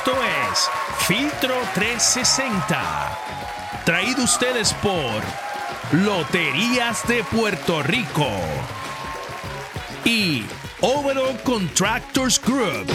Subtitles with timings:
[0.00, 0.16] Esto
[0.50, 0.70] es
[1.06, 3.18] Filtro 360.
[3.84, 5.22] Traído ustedes por
[5.92, 8.26] Loterías de Puerto Rico
[10.06, 10.46] y
[10.80, 12.86] Overall Contractors Group.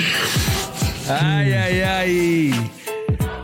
[1.08, 2.70] Ay, ay, ay.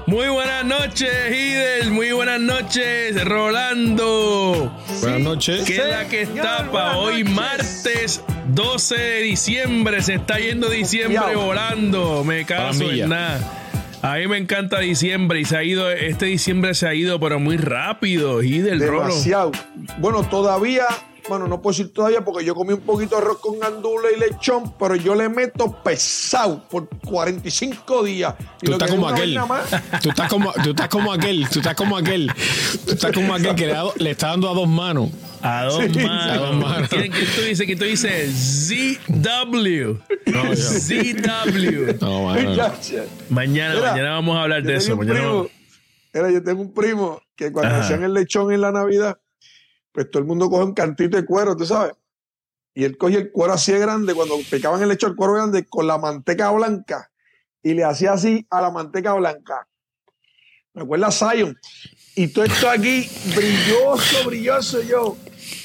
[0.06, 1.90] Muy buenas noches, Hidel.
[1.90, 4.74] Muy buenas noches, Rolando.
[5.02, 5.64] Buenas noches.
[5.66, 10.02] ¿Qué es la que está para hoy, martes 12 de diciembre?
[10.02, 12.24] Se está yendo diciembre volando.
[12.24, 13.58] Me caso en nada.
[14.02, 17.38] A mí me encanta diciembre y se ha ido, este diciembre se ha ido, pero
[17.38, 19.52] muy rápido, Hidel, Demasiado.
[19.98, 20.86] Bueno, todavía
[21.28, 24.18] bueno, no puedo decir todavía porque yo comí un poquito de arroz con gandula y
[24.18, 28.34] lechón, pero yo le meto pesado por 45 días.
[28.62, 29.38] tú estás como aquel.
[30.02, 31.48] Tú estás como, tú estás como aquel.
[31.48, 32.32] Tú estás como aquel.
[32.86, 35.10] Tú estás como aquel que le, está dando a dos manos.
[35.42, 36.26] A dos manos.
[36.26, 36.88] A dos manos.
[36.88, 37.66] ¿Quién, tú dices?
[37.66, 38.68] ¿Quién tú dices?
[38.68, 39.98] ZW.
[40.26, 41.98] No, ZW.
[42.00, 42.26] No,
[43.28, 44.96] Mañana, mañana vamos a hablar de eso.
[44.96, 45.44] Mañana
[46.12, 49.18] Era, yo tengo un primo que cuando hacían el lechón en la Navidad
[49.92, 51.94] pues todo el mundo coge un cantito de cuero, tú sabes.
[52.74, 55.66] Y él cogía el cuero así de grande, cuando picaban el hecho el cuero grande,
[55.66, 57.10] con la manteca blanca,
[57.62, 59.66] y le hacía así a la manteca blanca.
[60.72, 61.58] Me acuerda Zion.
[62.14, 65.16] Y todo esto aquí, brilloso, brilloso, yo.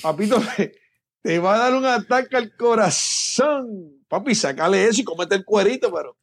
[0.01, 0.41] Papito,
[1.21, 4.03] te va a dar un ataque al corazón.
[4.07, 6.17] Papi, sacale eso y comete el cuerito, pero.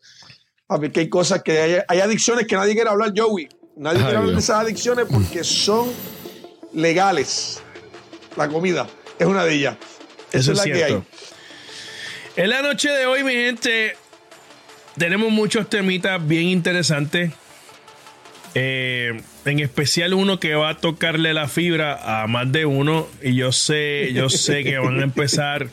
[0.66, 3.48] Papi, que hay cosas que hay, hay adicciones que nadie quiere hablar, Joey.
[3.76, 5.90] Nadie quiere hablar de esas adicciones porque son
[6.72, 7.62] legales
[8.36, 8.86] la comida
[9.18, 9.76] es una de ellas.
[10.32, 11.02] Eso, es, la que hay.
[12.36, 13.96] En la noche de hoy, mi gente,
[14.96, 17.32] tenemos muchos temitas bien interesantes.
[18.54, 23.06] Eh, en especial uno que va a tocarle la fibra a más de uno.
[23.22, 25.68] Y yo sé, yo sé que van a empezar.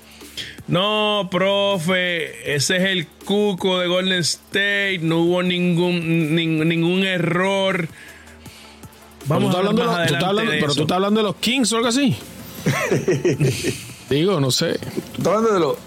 [0.67, 4.99] No, profe, ese es el cuco de Golden State.
[5.01, 7.87] No hubo ningún, ningún error.
[9.25, 10.57] Vamos a hablar más adelante.
[10.59, 12.15] pero tú estás hablando de los Kings o algo así.
[14.09, 14.71] Digo, no sé.
[14.71, 15.77] ¿Estás hablando de los,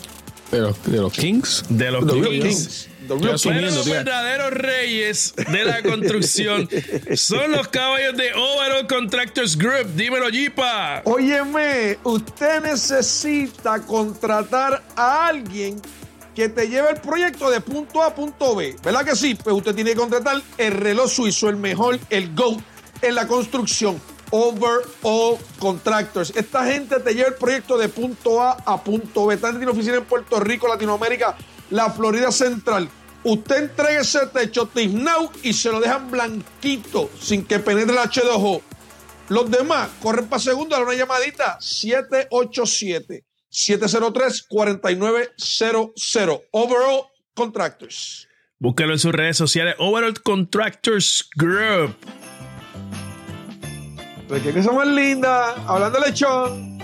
[0.85, 1.65] de los, Kings?
[1.69, 2.89] De los, Kings.
[3.09, 6.69] Los verdaderos reyes de la construcción
[7.17, 9.95] son los caballos de Overall Contractors Group.
[9.97, 11.03] Dímelo, Jipa.
[11.05, 15.81] Óyeme, usted necesita contratar a alguien
[16.35, 18.77] que te lleve el proyecto de punto A a punto B.
[18.83, 19.35] ¿Verdad que sí?
[19.35, 22.61] Pues usted tiene que contratar el reloj suizo, el mejor, el GOAT
[23.03, 24.01] en la construcción.
[24.33, 26.33] Overall Contractors.
[26.35, 29.37] Esta gente te lleva el proyecto de punto A a punto B.
[29.37, 31.37] Gente tiene oficina en Puerto Rico, Latinoamérica,
[31.71, 32.89] la Florida Central.
[33.25, 38.63] Usted entrega ese techo Now y se lo dejan blanquito sin que penetre el H2O.
[39.29, 46.43] Los demás corren para segundo, a una llamadita 787 703 4900.
[46.51, 47.05] Overall
[47.35, 48.29] Contractors.
[48.59, 49.75] Búsquelo en sus redes sociales.
[49.79, 51.97] Overall Contractors Group.
[54.33, 56.79] Pues qué cosa más linda, hablando de lechón.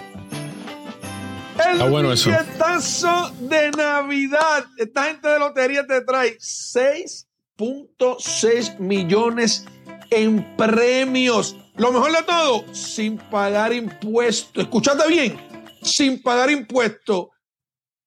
[1.67, 4.67] El ah, bueno de Navidad.
[4.77, 9.65] Esta gente de lotería te trae 6.6 millones
[10.11, 11.57] en premios.
[11.77, 14.65] Lo mejor de todo, sin pagar impuestos.
[14.65, 15.41] Escuchate bien,
[15.81, 17.29] sin pagar impuestos.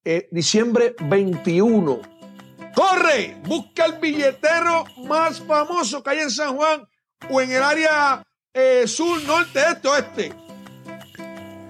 [0.05, 1.99] Eh, diciembre 21.
[2.75, 6.87] Corre, busca el billetero más famoso que hay en San Juan
[7.27, 10.33] o en el área eh, sur, norte, este, oeste.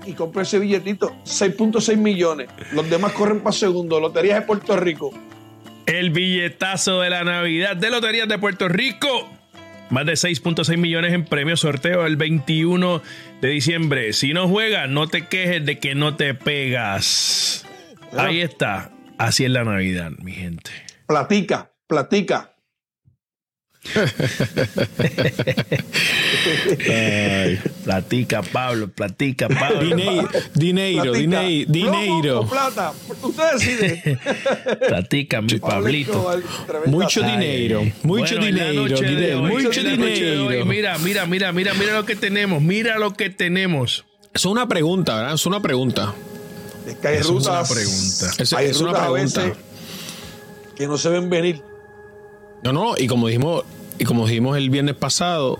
[0.05, 2.49] Y compré ese billetito, 6.6 millones.
[2.73, 3.99] Los demás corren para segundo.
[3.99, 5.11] Loterías de Puerto Rico.
[5.85, 9.29] El billetazo de la Navidad de Loterías de Puerto Rico.
[9.91, 13.01] Más de 6.6 millones en premio sorteo el 21
[13.41, 14.13] de diciembre.
[14.13, 17.65] Si no juegas, no te quejes de que no te pegas.
[18.17, 18.91] Ahí está.
[19.17, 20.71] Así es la Navidad, mi gente.
[21.07, 22.50] Platica, platica.
[27.83, 29.95] Platica, Pablo, platica, Pablo.
[30.53, 32.47] dinero, dinero, dinero.
[32.47, 32.93] plata,
[33.23, 34.19] usted decide.
[34.87, 36.41] platica, mi Pablito.
[36.85, 38.85] Mucho dinero, mucho dinero,
[39.41, 40.65] mucho dinero.
[40.65, 44.05] Mira, mira, mira, mira, mira lo que tenemos, mira lo que tenemos.
[44.33, 45.33] Es una pregunta, ¿verdad?
[45.33, 46.13] Es una pregunta.
[46.87, 48.31] Es que hay es una pregunta.
[48.37, 49.53] Es, es una pregunta.
[50.75, 51.70] que no se ven venir.
[52.63, 53.63] No, no, y como dijimos,
[53.97, 55.59] y como dijimos el viernes pasado,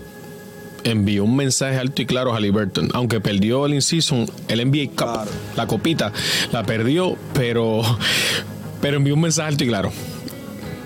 [0.84, 2.90] envió un mensaje alto y claro a Halliburton.
[2.94, 6.12] Aunque perdió el in-season, el NBA Cup, la copita,
[6.52, 7.82] la perdió, pero,
[8.80, 9.92] pero envió un mensaje alto y claro.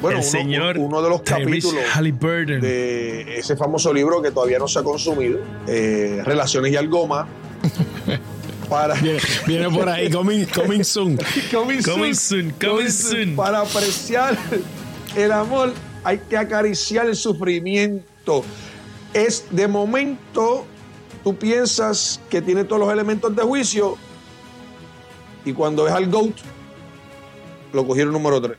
[0.00, 2.60] bueno, el uno, señor uno de los capítulos Halliburton.
[2.60, 7.26] de ese famoso libro que todavía no se ha consumido, eh, Relaciones y algo más.
[8.68, 11.16] Para, Viene, viene por ahí, coming, coming soon.
[11.52, 13.36] Coming Coming soon, soon, coming soon.
[13.36, 14.36] Para apreciar
[15.14, 15.72] el amor
[16.06, 18.44] hay que acariciar el sufrimiento.
[19.12, 20.64] Es de momento,
[21.24, 23.96] tú piensas que tiene todos los elementos de juicio
[25.44, 26.36] y cuando ves al GOAT,
[27.72, 28.56] lo cogieron número 3.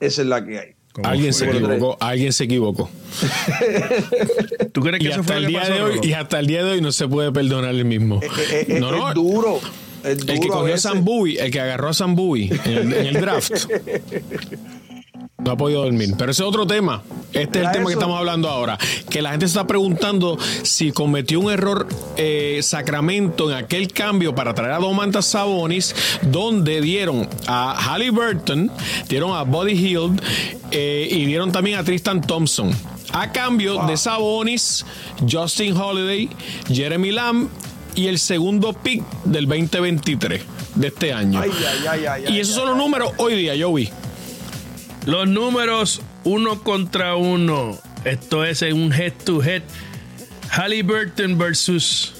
[0.00, 0.74] Esa es la que hay.
[0.92, 2.90] ¿Cómo Alguien se equivocó, alguien se equivocó.
[4.72, 6.46] ¿Tú crees que Y eso hasta fue el día pasó, de hoy, y hasta el
[6.48, 8.20] día de hoy no se puede perdonar el mismo.
[8.22, 9.60] Eh, eh, eh, no, no, es duro.
[10.02, 10.82] Es duro el que cogió a veces.
[10.82, 13.52] Sam Bowie, el que agarró a Sam Bowie en el, en el draft.
[15.46, 16.12] No ha podido dormir.
[16.18, 17.02] Pero ese es otro tema.
[17.32, 18.76] Este es el tema que estamos hablando ahora.
[19.08, 24.34] Que la gente se está preguntando si cometió un error eh, Sacramento en aquel cambio
[24.34, 28.72] para traer a Domantas Sabonis, donde dieron a Halliburton,
[29.08, 30.20] dieron a Buddy Hield
[30.72, 32.72] eh, y dieron también a Tristan Thompson.
[33.12, 34.84] A cambio de Sabonis,
[35.30, 36.28] Justin Holiday,
[36.66, 37.48] Jeremy Lamb
[37.94, 40.42] y el segundo pick del 2023
[40.74, 41.40] de este año.
[41.40, 43.88] Ay, ay, ay, ay, y esos son los números hoy día, Joey.
[45.06, 47.78] Los números uno contra uno.
[48.04, 49.62] Esto es en un head to head.
[50.50, 52.12] Halliburton versus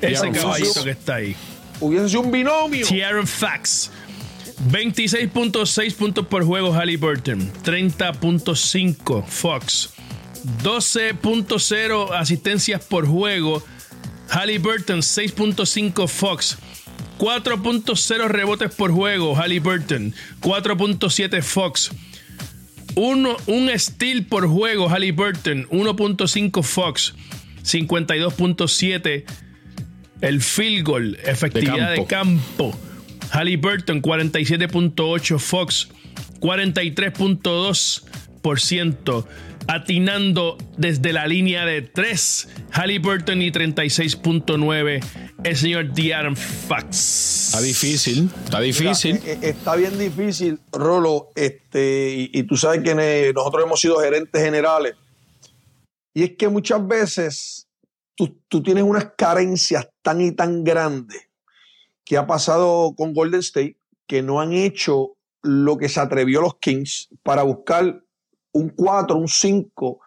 [0.00, 1.36] ese caballito que está ahí.
[1.80, 2.86] Hubiese sido un binomio.
[2.86, 3.90] Tierra Fax.
[4.70, 7.52] 26.6 puntos por juego Halliburton.
[7.62, 9.90] 30.5 Fox.
[10.64, 13.62] 12.0 asistencias por juego
[14.30, 14.98] Halliburton.
[14.98, 16.58] 6.5 Fox.
[17.18, 20.14] 4.0 rebotes por juego Halliburton.
[20.40, 21.90] 4.7 Fox.
[22.94, 25.68] Uno, un steal por juego Halliburton.
[25.68, 27.14] 1.5 Fox.
[27.62, 29.24] 52.7
[30.20, 32.78] el field goal, efectividad de De campo.
[33.30, 35.88] Halliburton 47.8, Fox
[36.40, 39.26] 43.2%,
[39.66, 42.48] atinando desde la línea de 3.
[42.70, 45.02] Halliburton y 36.9,
[45.46, 45.86] el señor
[46.36, 47.46] Fox.
[47.46, 49.14] Está difícil, está difícil.
[49.14, 53.80] Mira, eh, eh, está bien difícil, Rolo, este, y, y tú sabes que nosotros hemos
[53.80, 54.96] sido gerentes generales.
[56.12, 57.68] Y es que muchas veces
[58.16, 61.28] tú, tú tienes unas carencias tan y tan grandes
[62.04, 63.76] que ha pasado con Golden State
[64.06, 68.02] que no han hecho lo que se atrevió los Kings para buscar
[68.52, 70.00] un 4, un 5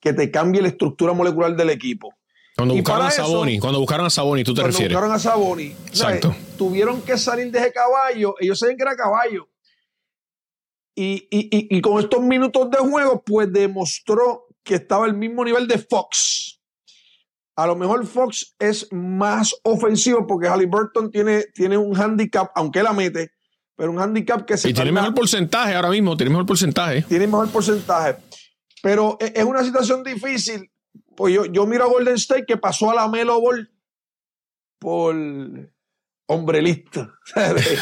[0.00, 2.14] que te cambie la estructura molecular del equipo.
[2.56, 4.94] Cuando y buscaron a eso- Saboni, cuando buscaron a Saboni, tú te Cuando refieres.
[4.96, 6.16] buscaron a Saboni, ¿sabes?
[6.16, 6.36] Exacto.
[6.56, 8.34] tuvieron que salir de ese caballo.
[8.38, 9.48] Ellos saben que era caballo.
[10.96, 15.44] Y, y- y- y con estos minutos de juego, pues demostró que estaba al mismo
[15.44, 16.60] nivel de Fox.
[17.56, 22.92] A lo mejor Fox es más ofensivo porque Halliburton tiene, tiene un handicap, aunque la
[22.92, 23.32] mete,
[23.76, 27.02] pero un handicap que se Y tiene tarda- mejor porcentaje ahora mismo, tiene mejor porcentaje.
[27.02, 28.16] tiene mejor porcentaje.
[28.82, 30.70] Pero e- es una situación difícil.
[31.16, 33.70] Pues yo, yo miro a Golden State que pasó a la Melo Ball
[34.78, 35.14] por
[36.26, 37.10] hombre listo.
[37.34, 37.80] ¿Sabes?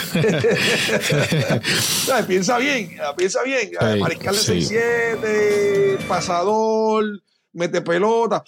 [2.27, 3.71] piensa bien, piensa bien.
[3.71, 4.75] Sí, Mariscal de sí.
[4.75, 7.05] 6-7, pasador,
[7.53, 8.43] mete pelota.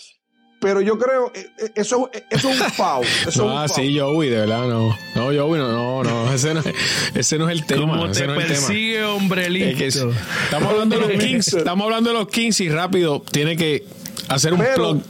[0.61, 3.05] Pero yo creo, eh, eh, eso, eh, eso es un foul.
[3.05, 4.97] Eso es un Ah, sí, Joey, de verdad, no.
[5.15, 6.33] No, Joey, no, no, no.
[6.35, 6.75] Ese no, es-
[7.15, 7.83] ese no es el tema.
[7.99, 8.67] Como ese te no es el tema.
[8.67, 12.71] persigue, hombre Es que estamos hablando de los Kings, estamos hablando de los Kings y
[12.71, 13.85] rápido tiene que
[14.29, 15.03] hacer un Pero, plug.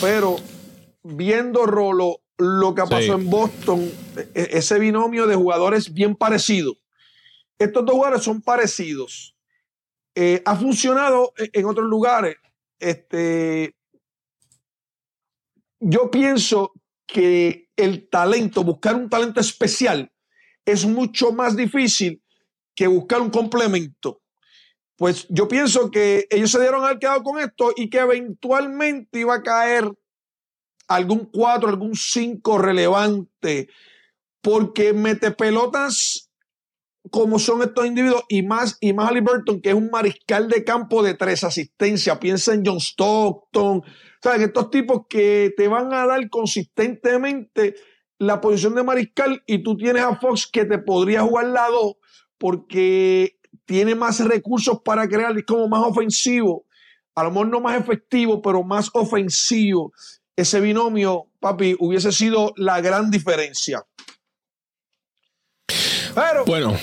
[0.00, 0.36] pero
[1.02, 3.10] viendo Rolo, lo que pasó Sí.
[3.10, 3.90] en Boston,
[4.34, 6.76] e- ese binomio de jugadores bien parecidos.
[7.58, 9.36] Estos dos jugadores son parecidos.
[10.14, 12.36] Eh, ha funcionado e- en otros lugares.
[12.78, 13.76] Este,
[15.80, 16.72] yo pienso
[17.06, 20.10] que el talento, buscar un talento especial,
[20.64, 22.22] es mucho más difícil
[22.74, 24.21] que buscar un complemento.
[25.02, 29.34] Pues yo pienso que ellos se dieron al quedado con esto y que eventualmente iba
[29.34, 29.90] a caer
[30.86, 33.68] algún 4, algún 5 relevante,
[34.40, 36.30] porque mete pelotas
[37.10, 39.10] como son estos individuos y más, y más
[39.60, 42.18] que es un mariscal de campo de tres asistencias.
[42.18, 43.82] Piensa en John Stockton,
[44.22, 44.42] ¿sabes?
[44.42, 47.74] Estos tipos que te van a dar consistentemente
[48.20, 51.96] la posición de mariscal y tú tienes a Fox que te podría jugar la 2
[52.38, 53.40] porque
[53.72, 56.66] tiene más recursos para crear, es como más ofensivo,
[57.14, 59.92] a lo mejor no más efectivo, pero más ofensivo.
[60.36, 63.82] Ese binomio, papi, hubiese sido la gran diferencia.
[66.46, 66.76] Bueno,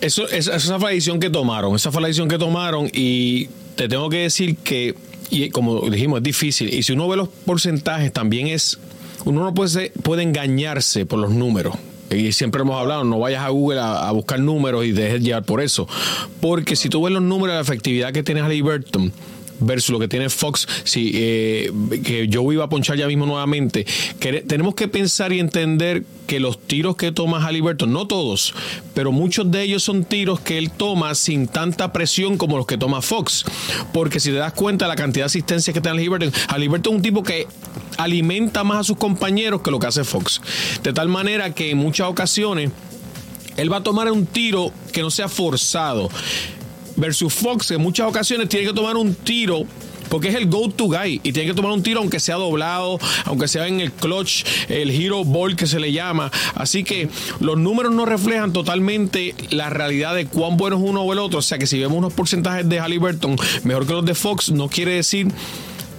[0.00, 1.74] eso, esa, fue la decisión que tomaron.
[1.74, 4.94] Esa fue la decisión que tomaron y te tengo que decir que,
[5.30, 6.72] y como dijimos, es difícil.
[6.72, 8.78] Y si uno ve los porcentajes, también es,
[9.24, 11.74] uno no puede, puede engañarse por los números.
[12.10, 15.60] Y siempre hemos hablado, no vayas a Google a, buscar números y dejes llevar por
[15.60, 15.86] eso.
[16.40, 19.12] Porque si tú ves los números de la efectividad que tiene Halliburton,
[19.60, 21.72] versus lo que tiene Fox, si eh,
[22.04, 23.86] que yo iba a ponchar ya mismo nuevamente,
[24.20, 28.54] que tenemos que pensar y entender que los tiros que toma Halliburton, no todos,
[28.94, 32.76] pero muchos de ellos son tiros que él toma sin tanta presión como los que
[32.76, 33.44] toma Fox.
[33.92, 37.02] Porque si te das cuenta la cantidad de asistencias que tiene Halliburton, Halliburton es un
[37.02, 37.46] tipo que
[37.96, 40.40] alimenta más a sus compañeros que lo que hace Fox.
[40.82, 42.70] De tal manera que en muchas ocasiones
[43.56, 46.08] él va a tomar un tiro que no sea forzado
[46.98, 49.64] versus Fox, en muchas ocasiones tiene que tomar un tiro
[50.08, 53.48] porque es el go-to guy y tiene que tomar un tiro aunque sea doblado, aunque
[53.48, 56.30] sea en el clutch, el hero ball que se le llama.
[56.54, 57.08] Así que
[57.40, 61.40] los números no reflejan totalmente la realidad de cuán bueno es uno o el otro.
[61.40, 64.68] O sea que si vemos unos porcentajes de Halliburton mejor que los de Fox, no
[64.68, 65.28] quiere decir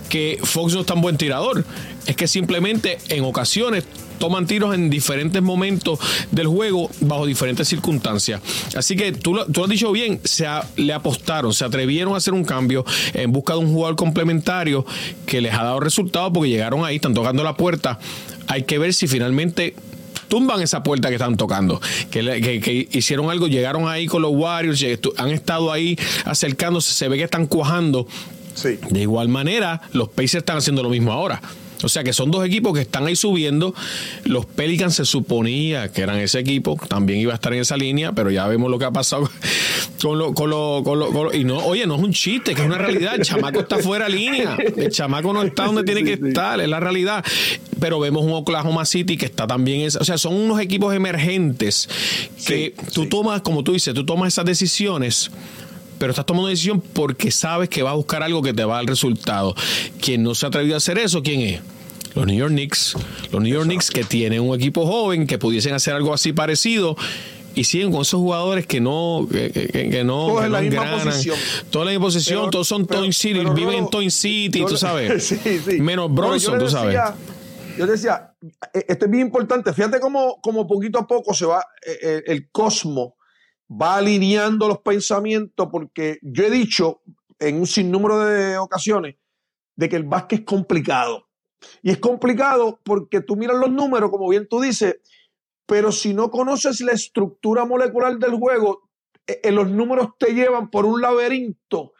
[0.09, 1.65] que Fox no es tan buen tirador.
[2.05, 3.83] Es que simplemente en ocasiones
[4.19, 5.99] toman tiros en diferentes momentos
[6.31, 8.41] del juego bajo diferentes circunstancias.
[8.75, 10.45] Así que tú, lo, has dicho bien, se
[10.75, 14.85] le apostaron, se atrevieron a hacer un cambio en busca de un jugador complementario
[15.25, 17.99] que les ha dado resultados porque llegaron ahí, están tocando la puerta.
[18.47, 19.75] Hay que ver si finalmente
[20.27, 21.81] tumban esa puerta que están tocando.
[22.11, 24.85] Que, hicieron algo, llegaron ahí con los Warriors,
[25.17, 28.07] han estado ahí acercándose, se ve que están cuajando.
[28.89, 31.41] De igual manera, los Pacers están haciendo lo mismo ahora.
[31.83, 33.73] O sea que son dos equipos que están ahí subiendo.
[34.25, 38.11] Los Pelicans se suponía que eran ese equipo, también iba a estar en esa línea,
[38.11, 39.29] pero ya vemos lo que ha pasado
[40.01, 42.67] con lo, con lo, con lo, y no, oye, no es un chiste, que es
[42.67, 43.15] una realidad.
[43.15, 44.57] El chamaco está fuera de línea.
[44.75, 47.23] El chamaco no está donde tiene que estar, es la realidad.
[47.79, 51.87] Pero vemos un Oklahoma City que está también, o sea, son unos equipos emergentes
[52.45, 55.31] que tú tomas, como tú dices, tú tomas esas decisiones
[55.99, 58.75] pero estás tomando una decisión porque sabes que va a buscar algo que te va
[58.75, 59.53] a dar resultado.
[60.01, 61.61] Quien no se ha atrevido a hacer eso, ¿quién es?
[62.15, 62.95] Los New York Knicks.
[63.31, 66.95] Los New York Knicks que tienen un equipo joven que pudiesen hacer algo así parecido
[67.55, 71.35] y siguen con esos jugadores que no que, no todos en la misma posición
[71.71, 75.25] todos en la misma posición todos son Toy City viven en Toy City tú sabes
[75.25, 75.81] sí, sí.
[75.81, 76.95] menos Bronson tú sabes
[77.77, 78.33] yo decía
[78.73, 82.23] eh, esto es bien importante fíjate cómo, cómo poquito a poco se va eh, eh,
[82.27, 83.15] el cosmo
[83.69, 87.01] va alineando los pensamientos porque yo he dicho
[87.37, 89.15] en un sinnúmero de ocasiones
[89.75, 91.27] de que el básquet es complicado.
[91.81, 94.97] Y es complicado porque tú miras los números, como bien tú dices,
[95.65, 98.89] pero si no conoces la estructura molecular del juego,
[99.27, 101.93] en eh, los números te llevan por un laberinto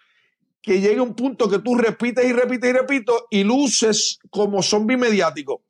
[0.61, 4.97] que llega un punto que tú repites y repites y repites y luces como zombie
[4.97, 5.63] mediático.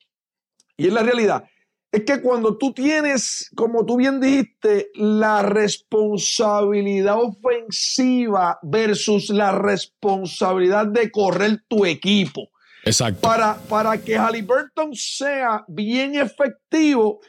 [0.77, 1.43] Y es la realidad
[1.91, 10.85] es que cuando tú tienes, como tú bien dijiste, la responsabilidad ofensiva versus la responsabilidad
[10.85, 12.49] de correr tu equipo.
[12.85, 13.21] Exacto.
[13.21, 17.21] Para, para que Halliburton sea bien efectivo,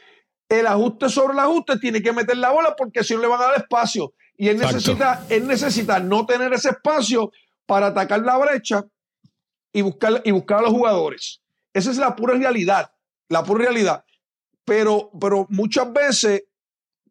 [0.47, 3.41] el ajuste sobre el ajuste tiene que meter la bola porque si no le van
[3.41, 4.13] a dar espacio.
[4.37, 7.31] Y él necesita, él necesita no tener ese espacio
[7.65, 8.85] para atacar la brecha
[9.73, 11.41] y buscar, y buscar a los jugadores.
[11.73, 12.91] Esa es la pura realidad.
[13.27, 14.03] La pura realidad.
[14.71, 16.45] Pero, pero muchas veces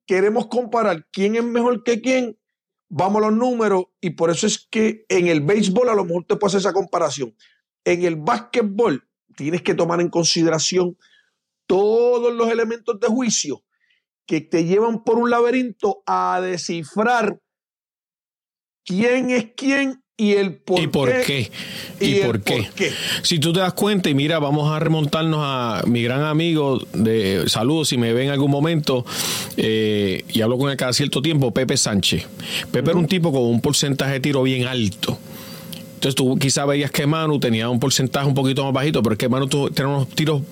[0.07, 2.39] queremos comparar quién es mejor que quién,
[2.89, 6.25] vamos a los números y por eso es que en el béisbol a lo mejor
[6.25, 7.37] te puedes hacer esa comparación.
[7.85, 10.97] En el básquetbol tienes que tomar en consideración
[11.67, 13.63] todos los elementos de juicio
[14.25, 17.43] que te llevan por un laberinto a descifrar
[18.87, 21.51] quién es quién y el por ¿Y por qué.
[21.99, 22.69] ¿Y, por, qué?
[23.23, 27.45] Si tú te das cuenta, y mira, vamos a remontarnos a mi gran amigo de
[27.47, 29.07] saludos, si me ve en algún momento,
[29.57, 32.27] eh, y hablo con él cada cierto tiempo, Pepe Sánchez.
[32.71, 35.19] Pepe era un tipo con un porcentaje de tiro bien alto.
[35.95, 39.19] Entonces tú quizás veías que Manu tenía un porcentaje un poquito más bajito, pero es
[39.19, 40.43] que Manu tenía unos tiros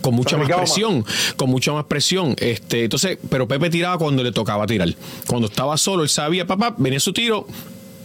[0.00, 1.04] con mucha más presión,
[1.36, 2.34] con mucha más presión.
[2.38, 4.92] Este, entonces, pero Pepe tiraba cuando le tocaba tirar.
[5.28, 7.46] Cuando estaba solo, él sabía, papá, venía su tiro,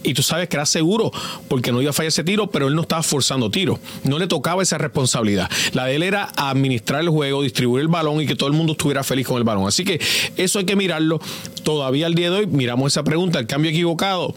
[0.02, 1.10] y tú sabes que era seguro
[1.48, 3.78] porque no iba a fallar ese tiro, pero él no estaba forzando tiro.
[4.04, 5.50] No le tocaba esa responsabilidad.
[5.72, 8.72] La de él era administrar el juego, distribuir el balón y que todo el mundo
[8.72, 9.66] estuviera feliz con el balón.
[9.66, 10.00] Así que
[10.36, 11.20] eso hay que mirarlo.
[11.62, 14.34] Todavía al día de hoy miramos esa pregunta, el cambio equivocado.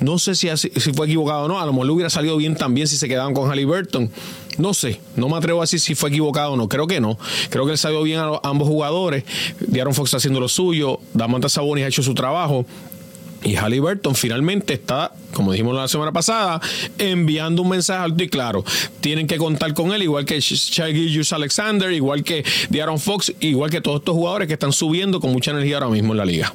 [0.00, 1.60] No sé si, si fue equivocado o no.
[1.60, 4.10] A lo mejor le hubiera salido bien también si se quedaban con Halliburton.
[4.58, 6.68] No sé, no me atrevo a decir si fue equivocado o no.
[6.68, 7.18] Creo que no.
[7.50, 9.24] Creo que él salió bien a, ambos jugadores.
[9.60, 11.00] Diaron Fox haciendo lo suyo.
[11.12, 12.64] Damanta Sabonis ha hecho su trabajo.
[13.42, 16.60] Y Halliburton finalmente está, como dijimos la semana pasada,
[16.98, 18.64] enviando un mensaje alto y claro.
[19.00, 23.80] Tienen que contar con él, igual que Shaggy Alexander, igual que De'Aaron Fox, igual que
[23.80, 26.52] todos estos jugadores que están subiendo con mucha energía ahora mismo en la liga.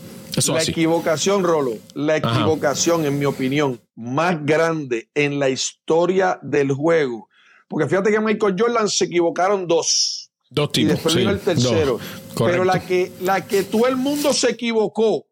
[0.48, 7.30] la equivocación, Rolo, la equivocación, en mi opinión, más grande en la historia del juego.
[7.68, 10.30] Porque fíjate que Michael Jordan se equivocaron dos.
[10.52, 10.92] Dos y tipos.
[10.94, 12.00] después sí, vino el tercero.
[12.38, 15.26] Pero la que, la que todo el mundo se equivocó.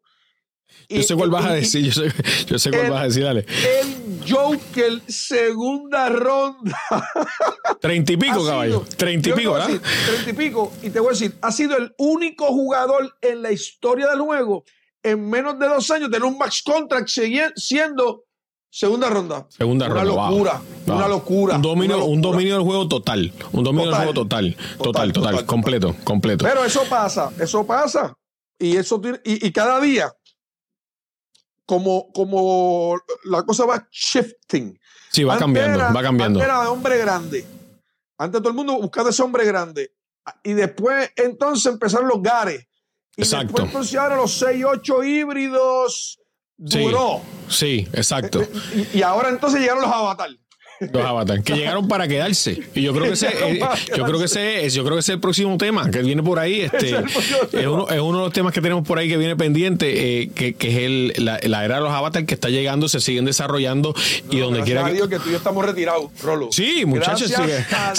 [0.88, 2.12] Yo sé cuál vas a decir, yo sé,
[2.46, 3.46] yo sé cuál el- vas a decir, dale.
[3.80, 6.78] El Joker, segunda ronda.
[7.80, 8.84] Treinta y pico, caballo.
[8.96, 9.68] Treinta y pico, ¿verdad?
[10.06, 10.72] Treinta y pico.
[10.82, 14.64] Y te voy a decir, ha sido el único jugador en la historia del juego
[15.02, 17.08] en menos de dos años tener un max contract
[17.56, 18.24] siendo
[18.70, 19.46] segunda ronda.
[19.50, 20.12] Segunda una ronda.
[20.12, 20.30] wow.
[20.30, 20.96] Locura, Wow.
[20.96, 21.56] Una locura.
[21.56, 22.30] Un dominio, una un locura.
[22.32, 23.32] dominio del juego total.
[23.52, 24.00] Un dominio Total.
[24.00, 24.54] del juego total.
[24.54, 26.44] Total, total, Total, total, completo, completo.
[26.44, 28.14] Pero eso pasa, eso pasa.
[28.58, 30.10] Y eso tiene- y, y cada día,
[31.66, 34.78] como, como la cosa va shifting.
[35.10, 36.40] sí, va Antes cambiando, era- va cambiando.
[36.40, 37.46] Antes era de hombre grande.
[38.18, 39.92] Antes todo el mundo buscando ese hombre grande.
[40.42, 42.66] Y después entonces empezaron los gares.
[43.16, 43.46] Y Exacto.
[43.46, 46.18] después entonces ahora los 6-8 híbridos
[46.66, 46.82] Sí.
[46.84, 47.20] duró.
[47.48, 48.40] Sí, exacto.
[48.92, 50.30] Y, y ahora entonces llegaron los avatar.
[50.80, 52.60] Los Avatar, que llegaron para quedarse.
[52.74, 53.60] Y yo creo que ese, eh,
[53.96, 56.22] yo creo que ese es, yo creo que ese es el próximo tema que viene
[56.22, 56.62] por ahí.
[56.62, 60.22] Este, es uno, es uno de los temas que tenemos por ahí que viene pendiente,
[60.22, 63.00] eh, que, que es el, la, la era de los Avatar que está llegando, se
[63.00, 63.94] siguen desarrollando
[64.30, 64.92] y donde Gracias quiera a que.
[64.94, 66.48] Dios que tú y yo estamos retirados, Rolo.
[66.50, 67.34] Sí, muchachos, sí,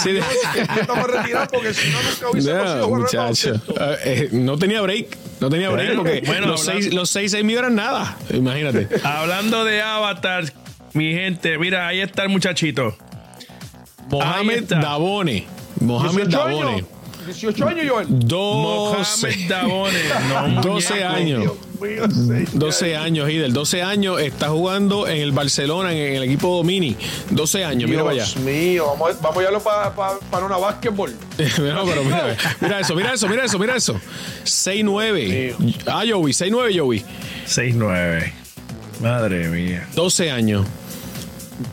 [0.03, 0.11] sí.
[0.11, 1.97] Dios que tú y yo estamos retirados porque si no,
[2.33, 3.75] nunca No, baloncesto.
[4.03, 5.17] Eh, no tenía break.
[5.39, 8.17] No tenía break porque bueno, los, hablando- seis, los seis, seis míos eran nada.
[8.33, 8.87] Imagínate.
[9.03, 10.51] Hablando de Avatar,
[10.95, 12.95] mi gente, mira, ahí está el muchachito.
[14.09, 14.79] Mohamed está.
[14.79, 15.45] Dabone.
[15.81, 16.71] Mohamed 18 Dabone.
[16.73, 16.87] años.
[17.25, 18.07] 18 años, Joel.
[18.09, 19.99] 12, Mohamed Dabone.
[20.55, 21.09] No, 12 muñeco.
[21.15, 21.41] años.
[21.41, 22.47] Dios mío, señor.
[22.59, 23.51] 12 años, Hidel.
[23.53, 26.95] 12 años está jugando en el Barcelona, en el equipo Mini.
[27.31, 28.23] 12 años, mira para allá.
[28.25, 31.13] Dios mío, vamos, a- vamos a llevarlo para para una básquetbol.
[31.37, 33.99] No, pero mira, mira eso, mira eso, mira eso, mira eso.
[34.45, 35.55] 6-9.
[35.87, 37.03] Ah, Joey, 6-9, Joey.
[37.47, 38.31] 6-9.
[39.01, 39.87] Madre mía.
[39.95, 40.65] 12 años.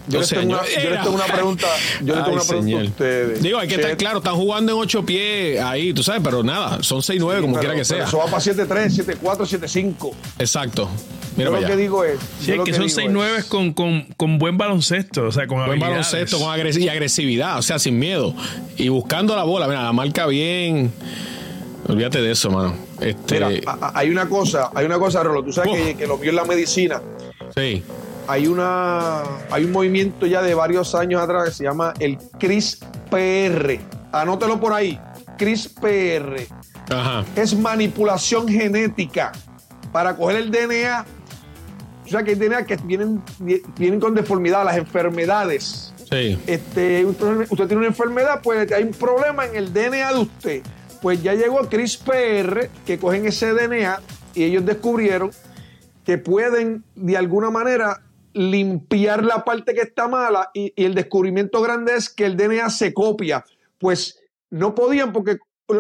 [0.09, 1.67] Yo les 12 tengo una, yo les tengo una pregunta,
[2.03, 2.83] yo les tengo Ay, una pregunta señor.
[2.83, 3.43] a ustedes.
[3.43, 6.83] Digo, hay que estar claro, están jugando en 8 pies ahí, tú sabes, pero nada,
[6.83, 8.05] son 6-9 como pero- quiera que sea.
[8.05, 10.13] Eso va para 7-3, 7-4, 7-5.
[10.39, 10.85] Exacto.
[10.85, 12.21] Yo Mira lo para que digo es.
[12.41, 15.33] Sí, yo es lo que son digo 6-9 es- con, con, con buen baloncesto, o
[15.33, 18.35] sea, con Buen baloncesto con agres- y agresividad, o sea, sin miedo.
[18.77, 20.93] Y buscando la bola, mira, la marca bien.
[21.89, 22.77] Olvídate de eso, mano.
[23.01, 23.51] Este, Mira,
[23.95, 25.43] hay una cosa, hay una cosa, Rolo.
[25.43, 25.75] Tú sabes Oh.
[25.75, 27.01] que, que lo mío es la medicina.
[27.57, 27.83] sí.
[28.29, 33.81] Hay una, hay un movimiento ya de varios años atrás que se llama el CRISPR.
[34.13, 34.99] Anótelo por ahí.
[35.37, 36.47] CRISPR.
[36.91, 37.25] Ajá.
[37.37, 39.33] es manipulación genética
[39.93, 41.05] para coger el DNA.
[42.05, 43.23] O sea, que hay DNA que vienen,
[43.79, 45.95] vienen con deformidad, las enfermedades.
[46.11, 46.39] Sí.
[46.47, 50.63] Este, usted, usted tiene una enfermedad, pues hay un problema en el DNA de usted.
[51.01, 54.01] Pues ya llegó CRISPR, que cogen ese DNA
[54.35, 55.31] y ellos descubrieron
[56.05, 58.03] que pueden de alguna manera
[58.35, 62.71] limpiar la parte que está mala y, y el descubrimiento grande es que el DNA
[62.71, 63.45] se copia.
[63.79, 65.39] Pues no podían porque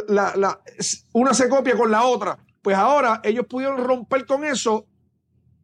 [0.09, 0.61] la- la-
[1.13, 2.39] una se copia con la otra.
[2.63, 4.87] Pues ahora ellos pudieron romper con eso,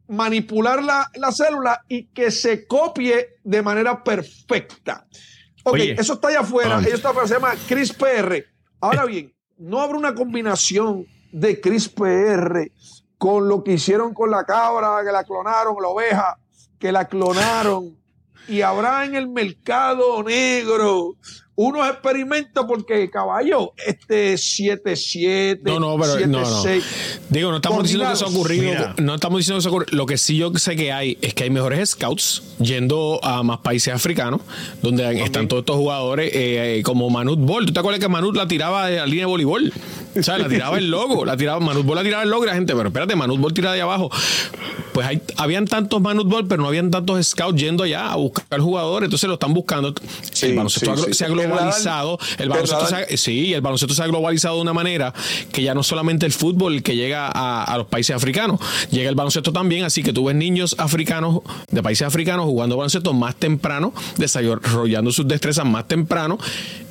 [0.07, 5.05] manipular la, la célula y que se copie de manera perfecta.
[5.63, 5.95] Ok, Oye.
[5.99, 6.79] eso está allá afuera.
[6.79, 8.45] Ellos está afuera, se llama CRISPR.
[8.81, 12.71] Ahora bien, no habrá una combinación de CRISPR
[13.17, 16.37] con lo que hicieron con la cabra, que la clonaron, la oveja,
[16.79, 17.95] que la clonaron.
[18.47, 21.15] Y habrá en el mercado negro
[21.61, 26.63] unos experimentos porque, caballo, este 7-7, No, no, pero no, no.
[26.63, 26.81] 7-6.
[27.27, 28.63] Digo, no estamos diciendo que eso ha ocurrido.
[28.63, 28.95] Mira.
[28.97, 29.97] No estamos diciendo que eso ha ocurrido.
[29.97, 33.59] Lo que sí yo sé que hay es que hay mejores scouts yendo a más
[33.59, 34.39] países africanos
[34.81, 37.65] donde están todos estos jugadores eh, eh, como Manut Bol.
[37.65, 39.73] ¿Tú te acuerdas que Manut la tiraba de la línea de voleibol?
[40.17, 42.47] O sea, la tiraba el logo, la tiraba, Manut Bol la tiraba el logo y
[42.47, 44.09] la gente, pero espérate, Manut Bol tira de abajo.
[44.93, 48.59] Pues hay, habían tantos Manut Bol, pero no habían tantos scouts yendo allá a buscar
[48.59, 49.93] jugadores, entonces lo están buscando.
[50.31, 51.13] Sí, el baloncesto sí, ha- sí.
[51.13, 54.73] se ha globalizado, el baloncesto se ha- Sí, el baloncesto se ha globalizado de una
[54.73, 55.13] manera
[55.51, 58.59] que ya no solamente el fútbol que llega a, a los países africanos,
[58.91, 63.13] llega el baloncesto también, así que tú ves niños africanos de países africanos jugando baloncesto
[63.13, 66.37] más temprano, desarrollando sus destrezas más temprano,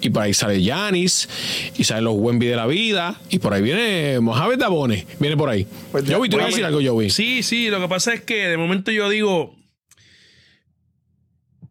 [0.00, 1.28] y por ahí sale Yanis,
[1.76, 5.48] y salen los Wemby de la vida, y por ahí viene Mohamed Dabone, viene por
[5.48, 5.66] ahí.
[5.92, 7.10] Pues ya- Joey, te voy a decir algo, Joey.
[7.10, 9.56] Sí, sí, lo que pasa es que de momento yo digo,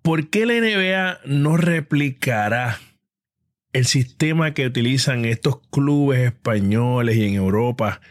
[0.02, 2.80] ¿por qué la NBA no replicará
[3.74, 8.02] el sistema que utilizan estos clubes españoles y en Europa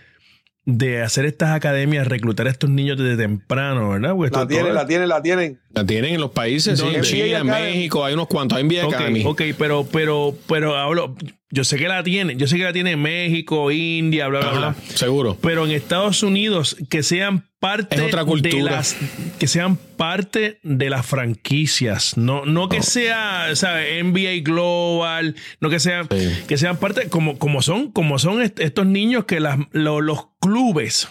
[0.69, 4.15] de hacer estas academias, reclutar a estos niños desde temprano, ¿verdad?
[4.17, 5.61] Porque La tienen, todo- la tienen, la tienen.
[5.71, 7.47] La tienen en los países, sí, en China, en.
[7.47, 9.23] México, hay unos cuantos, hay NBA Ok, Academy.
[9.25, 11.15] ok, pero, pero, pero hablo,
[11.51, 14.59] yo sé que la tiene, yo sé que la tiene México, India, bla, bla, Ajá,
[14.59, 14.75] bla.
[14.97, 15.37] seguro.
[15.41, 18.57] Pero en Estados Unidos, que sean parte otra cultura.
[18.57, 18.97] de las
[19.39, 24.03] que sean parte de las franquicias, no, no que sea, ¿sabes?
[24.05, 26.29] NBA Global, no que sean, Sí.
[26.47, 30.27] que sean parte, como, como son, como son est- estos niños que las, lo- los
[30.41, 31.09] clubes.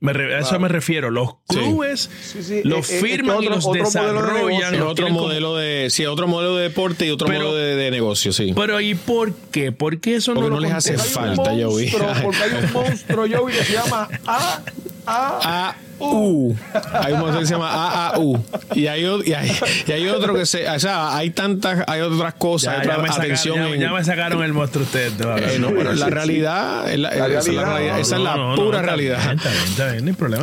[0.00, 1.10] Me re- a eso me refiero.
[1.10, 1.56] Los Sí.
[1.58, 4.22] clubes Sí, sí, los es- es- es que firman y otro- los otro modelo de
[4.22, 4.74] desarrollan.
[4.74, 7.76] Es los otro modelo de, sí, otro modelo de deporte y otro Pero- modelo de,
[7.76, 8.52] de negocio, sí.
[8.56, 9.72] Pero ¿y por qué?
[9.72, 11.90] ¿Por qué eso Porque no, no les hace falta, Joey.
[11.90, 14.60] Porque hay un monstruo, Joey, que se llama A,
[15.06, 16.54] A, A U.
[16.94, 18.42] Hay un modelo que se llama A A U.
[18.74, 19.52] Y hay, y hay,
[19.86, 22.92] y hay otro que se, o sea, hay tantas, hay otras cosas, Ya, hay ya
[22.92, 25.12] otra me sacaron, atención ya- en- ya me sacaron el monstruo ustedes.
[25.20, 29.36] Eh, no, pero la realidad, esa es la pura realidad.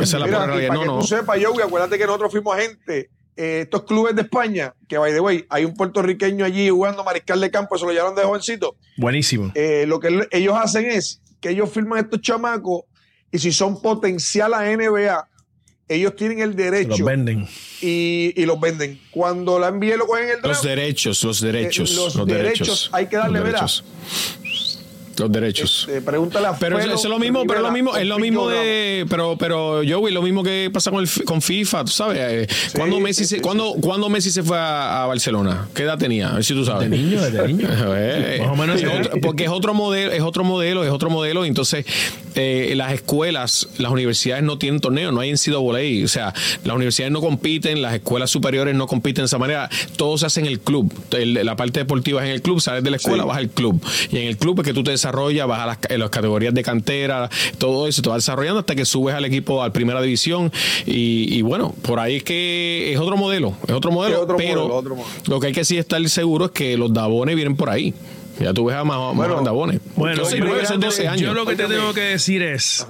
[0.00, 0.72] es la pura realidad.
[0.74, 0.98] No, que no.
[1.00, 3.10] tú sepas, Joey, acuérdate que nosotros fuimos gente.
[3.40, 7.40] eh, estos clubes de España, que by the way, hay un puertorriqueño allí jugando mariscal
[7.40, 8.74] de campo, se lo llevaron de jovencito.
[8.96, 9.52] Buenísimo.
[9.54, 12.82] Eh, lo que ellos hacen es que ellos firman a estos chamacos
[13.32, 15.28] y si son potencial a NBA,
[15.88, 17.48] ellos tienen el Los derecho venden.
[17.80, 19.00] y, y los venden.
[19.10, 21.90] Cuando la NBA lo cogen en el Los draft, derechos, los derechos.
[21.92, 22.58] Eh, los, los derechos.
[22.58, 23.58] derechos hay que darle, los verá.
[23.60, 23.84] derechos.
[25.16, 25.88] Los derechos.
[25.90, 28.48] eh, pregúntale a Pero Felo es lo mismo, pero es lo mismo, es lo mismo
[28.48, 32.18] de, pero, pero Joey, lo mismo que pasa con el con FIFA, tú sabes.
[32.20, 35.66] eh, ¿Cuándo Messi, sí, se, sí, ¿cuándo, cuándo Messi se fue a, a Barcelona?
[35.74, 36.30] ¿Qué edad tenía?
[36.30, 36.88] A ver si tú sabes.
[36.88, 37.68] De niño, desde niño.
[37.96, 38.80] Eh, Más o menos
[39.20, 41.44] porque es otro modelo, es otro modelo, es otro modelo.
[41.44, 41.84] Entonces,
[42.40, 46.04] eh, las escuelas, las universidades no tienen torneo, no hay NCAA.
[46.04, 46.32] O sea,
[46.64, 49.68] las universidades no compiten, las escuelas superiores no compiten de esa manera.
[49.96, 50.92] Todo se hace en el club.
[51.10, 53.82] El- la parte deportiva es en el club, sales de la escuela, vas al club.
[54.10, 56.54] Y en el club es que tú te desarrollas, vas a las, en las categorías
[56.54, 60.52] de cantera, todo eso, te vas desarrollando hasta que subes al equipo a primera división.
[60.86, 64.16] Y, y bueno, por ahí es que es otro modelo, es otro modelo.
[64.16, 65.12] Sí, otro pero modelo, otro modelo.
[65.26, 67.92] lo que hay que sí estar seguro es que los Dabones vienen por ahí.
[68.38, 69.80] Ya tú ves a más, Bueno, más Dabones.
[69.96, 71.22] Bueno, Yo sé, yo, nueve, son 12 años.
[71.22, 72.86] yo lo que te tengo que decir es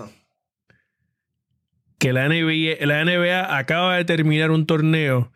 [1.99, 5.33] que la NBA, la NBA acaba de terminar un torneo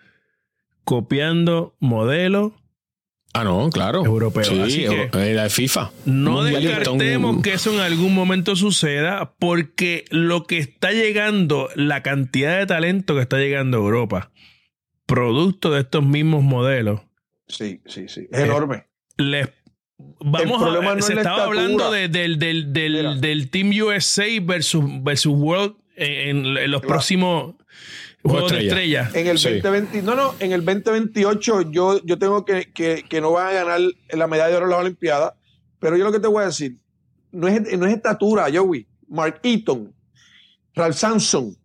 [0.85, 2.53] copiando modelos.
[3.35, 4.05] Ah, no, claro.
[4.05, 5.91] Europeo, Sí, así que- Euro- eh, la de FIFA.
[6.05, 12.03] No Mundial, descartemos que eso en algún momento suceda porque lo que está llegando, la
[12.03, 14.31] cantidad de talento que está llegando a Europa,
[15.07, 17.01] producto de estos mismos modelos,
[17.49, 18.29] Sí, sí, sí.
[18.31, 18.85] Es enorme.
[19.17, 19.49] les
[20.21, 21.61] vamos El problema a no se estaba estatura.
[21.63, 26.89] hablando de- del, del, del, del Team USA versus, versus World en, en los Claro.
[26.95, 27.55] próximos
[28.23, 29.03] Juegos de estrella.
[29.03, 29.21] Estrella.
[29.21, 29.49] En el Sí.
[29.61, 33.53] 2020, no, no, en el 2028 yo, yo tengo que, que, que no van a
[33.53, 35.33] ganar la medalla de oro en las Olimpiadas,
[35.81, 36.77] pero yo lo que te voy a decir,
[37.33, 38.87] no es, no es estatura, Joey.
[39.09, 39.93] Mark Eaton,
[40.75, 41.57] Ralph Sampson,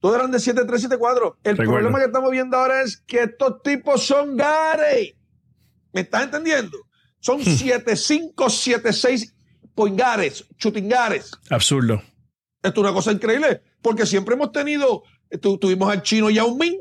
[0.00, 1.36] todos eran de 7'3, 7'4.
[1.44, 1.72] El Recuerdo.
[1.72, 5.14] problema que estamos viendo ahora es que estos tipos son gares.
[5.92, 6.78] ¿Me estás entendiendo?
[7.20, 9.32] Son 7'5, 7'6
[9.74, 11.30] poingares, chutingares.
[11.50, 12.02] Absurdo.
[12.62, 15.02] Esto es una cosa increíble, porque siempre hemos tenido,
[15.40, 16.76] tu- tuvimos al chino Yao Ming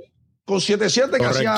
[0.46, 1.56] con 7-7 que hacía,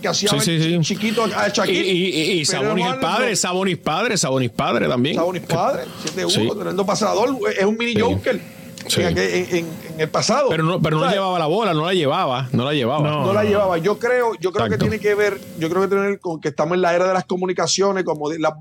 [0.00, 0.78] que hacía Sí, sí, sí.
[0.82, 1.80] chiquito a Shaquille.
[1.92, 5.14] y, y, y Sabonis el padre, Sabonis padre, Sabonis padre también.
[5.16, 5.84] Sabonis padre,
[6.16, 6.48] 7-1, Sí.
[6.54, 8.00] tremendo pasador, es un mini.
[8.00, 8.40] Joker
[8.88, 9.00] Sí.
[9.02, 10.48] en, aquel- en- en- en el pasado.
[10.50, 13.08] Pero no, pero no llevaba la bola, no la llevaba, no la llevaba.
[13.08, 13.24] No.
[13.26, 13.78] no la llevaba.
[13.78, 16.40] Yo creo, yo creo que tiene que ver, yo creo que tiene que ver con
[16.40, 18.56] que estamos en la era de las comunicaciones, como de la-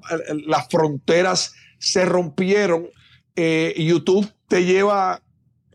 [0.47, 2.88] las fronteras se rompieron.
[3.36, 5.21] Eh, YouTube te lleva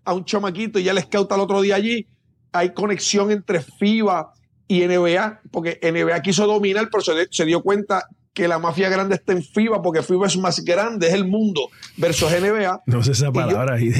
[0.05, 2.07] a un chamaquito y ya le scouta el otro día allí.
[2.53, 4.33] Hay conexión entre FIBA
[4.67, 8.07] y NBA, porque NBA quiso dominar, pero se, se dio cuenta
[8.39, 11.71] que la mafia grande está en FIBA, porque FIBA es más grande, es el mundo,
[11.97, 12.83] versus NBA.
[12.87, 13.93] No sé esa palabra ahí.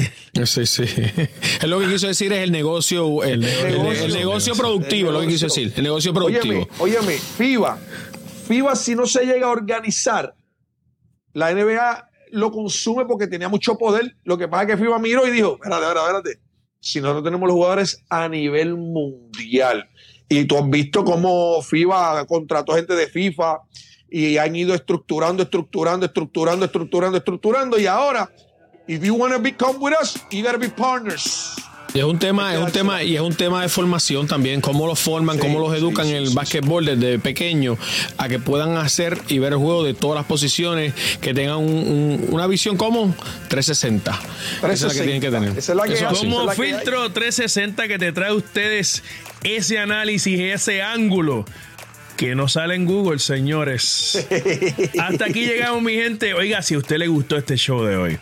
[0.45, 0.83] Sí, sí.
[1.61, 4.07] Es lo que quiso decir es el negocio, el, el- el negocio.
[4.07, 5.63] negocio, productivo, El lo que quiso negocio.
[5.63, 6.67] decir, el negocio productivo.
[6.79, 7.77] Óyeme, óyeme, FIBA.
[8.47, 10.33] FIBA, si no se llega a organizar,
[11.33, 14.15] la NBA lo consume porque tenía mucho poder.
[14.23, 16.39] Lo que pasa es que FIBA miró y dijo: Espérate, espérate, espérate.
[16.79, 19.89] Si nosotros tenemos los jugadores a nivel mundial,
[20.29, 23.57] y tú has visto cómo FIBA contrató gente de FIFA
[24.11, 28.29] y han ido estructurando, estructurando, estructurando, estructurando, estructurando, y ahora,
[28.87, 31.55] if you want to become with us, you gotta be partners.
[31.91, 34.85] Y es un tema, es un tema, y es un tema de formación también, cómo
[34.85, 37.79] los forman, Sí, cómo los educan sí, en el sí, básquetbol desde pequeño,
[38.19, 41.65] a que puedan hacer y ver el juego de todas las posiciones, que tengan un-
[41.67, 43.15] un- una visión como
[43.47, 44.19] 360.
[44.61, 45.57] Esa es la que tienen que tener.
[45.57, 46.73] Esa es la que Eso Como es que hay.
[46.73, 49.01] filtro 360 que te trae a ustedes
[49.43, 51.45] ese análisis, ese ángulo
[52.19, 54.27] que no sale en Google, señores.
[54.99, 56.33] Hasta aquí llegamos, mi gente.
[56.33, 58.17] Oiga, si a usted le gustó este show de hoy,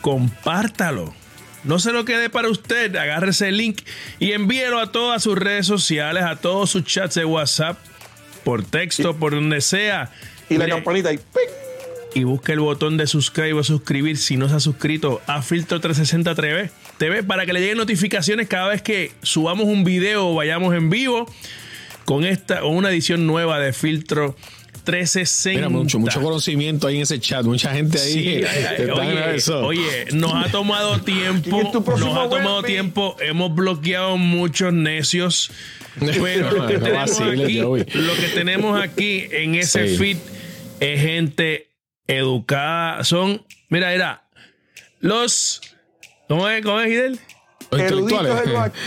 [0.00, 1.12] compártalo.
[1.64, 2.94] No se lo quede para usted.
[2.94, 3.80] Agárrese el link
[4.20, 7.76] y envíelo a todas sus redes sociales, a todos sus chats de WhatsApp,
[8.44, 10.12] por texto, por donde sea.
[10.48, 11.16] Y la campanita ahí.
[11.18, 11.66] ¡ping!
[12.14, 15.80] y busque el botón de subscribe o suscribir si no se ha suscrito a Filtro
[15.80, 20.34] 360 TV, TV para que le lleguen notificaciones cada vez que subamos un video o
[20.34, 21.26] vayamos en vivo
[22.06, 24.34] con esta o una edición nueva de Filtro
[24.84, 25.58] 360.
[25.58, 28.12] Mira, mucho, mucho conocimiento ahí en ese chat, mucha gente ahí.
[28.12, 28.44] Sí,
[28.84, 35.50] oye, oye, nos ha tomado tiempo, nos ha tomado tiempo, hemos bloqueado muchos necios,
[36.00, 40.18] pero lo que, tenemos aquí, lo que tenemos aquí en ese feed
[40.78, 41.70] es gente
[42.06, 43.02] educada.
[43.04, 44.28] Son, mira, mira,
[45.00, 45.60] los.
[46.28, 47.20] ¿Cómo es, cómo es Hidel?
[47.70, 48.34] Los intelectuales.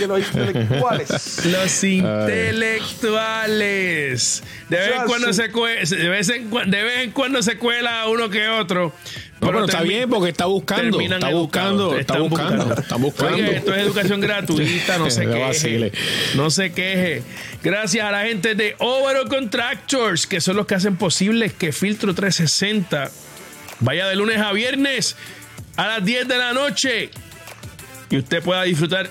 [0.07, 1.45] los intelectuales.
[1.45, 4.43] Los intelectuales.
[4.69, 8.07] De vez, en cuando se cuela, de, vez en, de vez en cuando se cuela
[8.07, 8.93] uno que otro.
[9.41, 10.99] No, pero, está bien porque está buscando.
[10.99, 13.35] Está buscando, está buscando, está buscando.
[13.35, 15.91] Oye, esto es educación gratuita, no se queje.
[16.35, 17.23] No se queje.
[17.63, 22.13] Gracias a la gente de Overall Contractors, que son los que hacen posible que Filtro
[22.13, 23.11] 360
[23.79, 25.15] vaya de lunes a viernes
[25.77, 27.09] a las 10 de la noche
[28.09, 29.09] y usted pueda disfrutar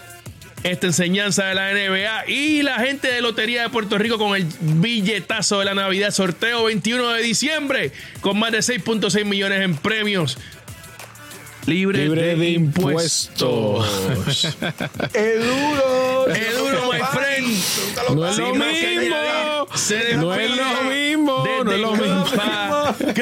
[0.65, 4.47] esta enseñanza de la NBA y la gente de Lotería de Puerto Rico con el
[4.61, 10.39] billetazo de la Navidad, sorteo 21 de diciembre, con más de 6.6 millones en premios.
[11.67, 13.87] Libre, de, impuestos.
[15.13, 16.27] el duro.
[16.29, 18.17] El duro, my friend.
[18.17, 19.17] No es lo mismo.
[20.17, 21.45] No es lo mismo.
[21.45, 22.95] No es lo mismo.
[23.01, 23.15] El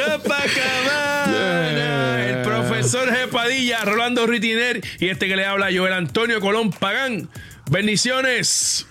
[2.87, 7.29] profesor Jepadilla, Rolando Ritiner y este que le habla Joel Antonio Colón Pagán.
[7.68, 8.87] Bendiciones.